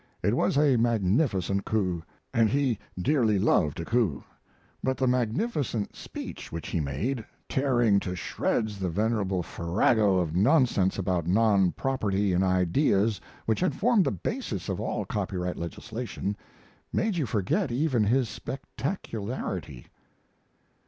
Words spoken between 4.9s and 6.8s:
the magnificent speech which he